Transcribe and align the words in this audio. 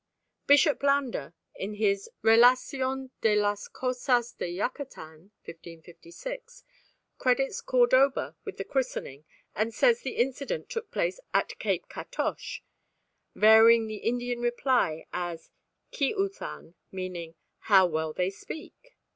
Bishop 0.47 0.81
Landa, 0.81 1.35
in 1.53 1.75
his 1.75 2.09
Relación 2.23 3.11
de 3.21 3.35
las 3.35 3.67
Cosas 3.67 4.31
de 4.31 4.49
Yucatan 4.49 5.29
(1556), 5.45 6.63
credits 7.19 7.61
Cordoba 7.61 8.35
with 8.43 8.57
the 8.57 8.63
christening, 8.63 9.25
and 9.53 9.71
says 9.75 10.01
the 10.01 10.15
incident 10.17 10.71
took 10.71 10.89
place 10.89 11.19
at 11.35 11.59
Cape 11.59 11.87
Catoche, 11.87 12.63
varying 13.35 13.85
the 13.85 13.97
Indian 13.97 14.39
reply 14.41 15.05
as 15.13 15.51
"Ci 15.91 16.09
u 16.17 16.29
than!" 16.29 16.73
meaning 16.91 17.35
"How 17.59 17.85
well 17.85 18.11
they 18.11 18.31
speak!" 18.31 18.95